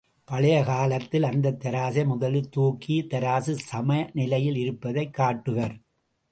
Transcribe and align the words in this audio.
பழைய 0.27 0.63
காலத்தில் 0.63 1.23
அந்தத் 1.23 1.59
தராசை 1.59 2.05
முதலில் 2.05 2.49
தூக்கி, 2.49 3.07
தராசு 3.09 3.51
சமநிலையில் 3.69 4.55
இருப்பதைக் 4.55 5.13
காட்டுவர்! 5.13 5.75